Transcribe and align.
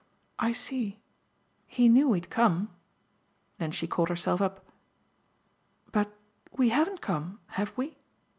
'""I 0.39 0.51
see 0.51 0.99
he 1.67 1.87
knew 1.87 2.09
we'd 2.09 2.31
come." 2.31 2.71
Then 3.59 3.69
she 3.69 3.85
caught 3.85 4.09
herself 4.09 4.41
up. 4.41 4.65
"But 5.91 6.11
we 6.51 6.69
haven't 6.69 7.01
come, 7.01 7.39
have 7.49 7.71
we?" 7.77 7.99